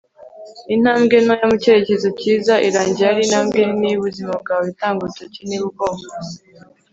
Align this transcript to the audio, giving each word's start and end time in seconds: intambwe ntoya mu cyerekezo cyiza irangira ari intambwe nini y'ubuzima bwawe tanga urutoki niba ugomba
intambwe 0.75 1.15
ntoya 1.23 1.45
mu 1.51 1.57
cyerekezo 1.63 2.07
cyiza 2.19 2.53
irangira 2.67 3.07
ari 3.11 3.21
intambwe 3.25 3.59
nini 3.67 3.87
y'ubuzima 3.91 4.31
bwawe 4.41 4.67
tanga 4.79 4.99
urutoki 5.03 5.41
niba 5.47 5.65
ugomba 5.71 6.07